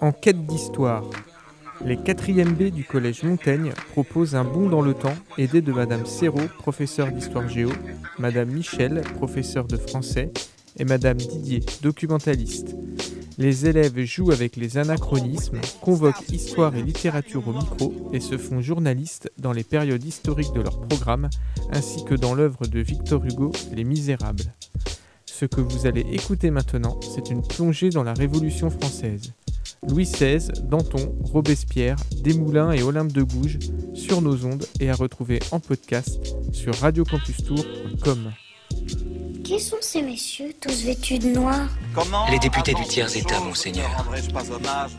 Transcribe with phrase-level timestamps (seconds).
[0.00, 1.04] En quête d'histoire,
[1.84, 6.06] les 4e B du collège Montaigne proposent un bond dans le temps aidé de Madame
[6.06, 7.70] Serrault, professeure d'histoire géo,
[8.18, 10.32] Madame Michel, professeure de français,
[10.78, 12.76] et Madame Didier, documentaliste.
[13.38, 18.62] Les élèves jouent avec les anachronismes, convoquent histoire et littérature au micro et se font
[18.62, 21.28] journalistes dans les périodes historiques de leur programme,
[21.70, 24.54] ainsi que dans l'œuvre de Victor Hugo, Les Misérables.
[25.38, 29.34] Ce que vous allez écouter maintenant, c'est une plongée dans la Révolution française.
[29.86, 33.58] Louis XVI, Danton, Robespierre, Desmoulins et Olympe de Gouges
[33.92, 36.18] sur nos ondes et à retrouver en podcast
[36.54, 38.32] sur radiocampustour.com.
[39.44, 41.68] Qui sont ces messieurs, tous vêtus de noir?
[41.94, 43.90] Comment Les députés du tiers-État, monseigneur.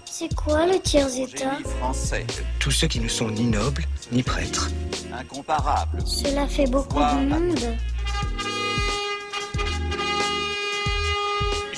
[0.05, 1.57] C'est quoi le tiers-État?
[2.59, 4.69] Tous ceux qui ne sont ni nobles, ni prêtres.
[5.11, 5.99] Incomparable.
[6.05, 7.75] Cela fait beaucoup de monde.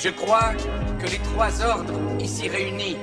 [0.02, 0.52] Je crois
[0.98, 2.96] que les trois ordres ici réunis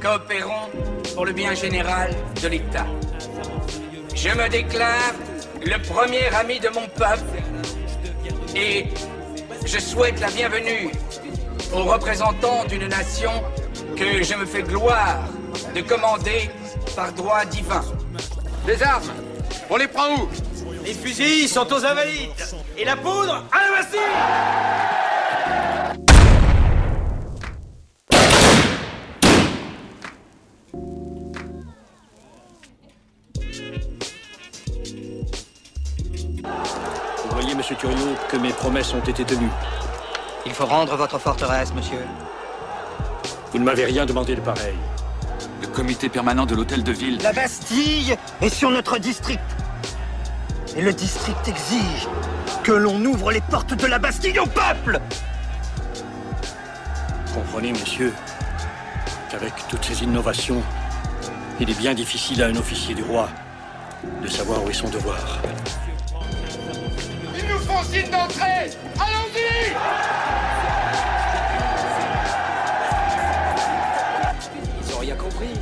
[0.00, 0.68] coopéreront
[1.14, 2.10] pour le bien général
[2.42, 2.86] de l'État.
[4.12, 5.14] Je me déclare
[5.64, 7.38] le premier ami de mon peuple
[8.56, 8.88] et
[9.64, 10.90] je souhaite la bienvenue
[11.72, 13.30] aux représentants d'une nation
[13.96, 15.20] que je me fais gloire
[15.72, 16.50] de commander
[16.96, 17.84] par droit divin.
[18.66, 19.12] Les armes,
[19.70, 20.28] on les prend où?
[20.84, 22.30] Les fusils sont aux invalides
[22.76, 25.01] et la poudre à la Bastille
[37.56, 39.50] monsieur Thuriot, que mes promesses ont été tenues.
[40.46, 42.04] Il faut rendre votre forteresse, monsieur.
[43.52, 44.76] Vous ne m'avez rien demandé de pareil.
[45.60, 47.20] Le comité permanent de l'hôtel de ville.
[47.22, 49.40] La Bastille est sur notre district.
[50.76, 52.08] Et le district exige
[52.64, 55.00] que l'on ouvre les portes de la Bastille au peuple
[57.34, 58.12] Comprenez, monsieur,
[59.30, 60.62] qu'avec toutes ces innovations,
[61.60, 63.28] il est bien difficile à un officier du roi
[64.22, 65.40] de savoir où est son devoir
[67.84, 69.72] signe d'entrée Allons-y
[74.80, 75.54] Ils ont rien compris.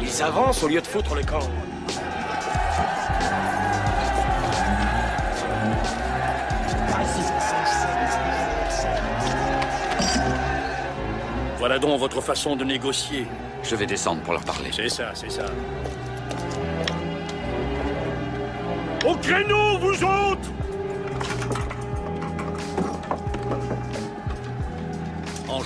[0.00, 1.40] Ils avancent au lieu de foutre le camp.
[11.58, 13.26] Voilà donc votre façon de négocier.
[13.62, 14.70] Je vais descendre pour leur parler.
[14.72, 15.46] C'est ça, c'est ça.
[19.04, 20.55] Au créneau, vous autres
[25.48, 25.60] On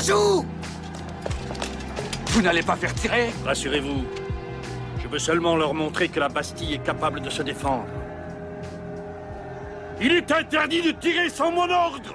[0.00, 0.44] joue
[2.28, 3.30] Vous n'allez pas faire tirer?
[3.44, 4.04] Rassurez-vous.
[5.02, 7.86] Je veux seulement leur montrer que la Bastille est capable de se défendre.
[10.00, 12.14] Il est interdit de tirer sans mon ordre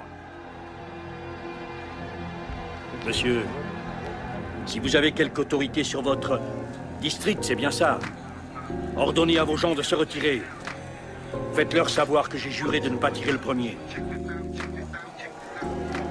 [3.06, 3.42] Monsieur,
[4.66, 6.40] si vous avez quelque autorité sur votre
[7.00, 7.98] district, c'est bien ça.
[8.96, 10.42] Ordonnez à vos gens de se retirer.
[11.54, 13.76] Faites-leur savoir que j'ai juré de ne pas tirer le premier.
[15.62, 16.01] 了。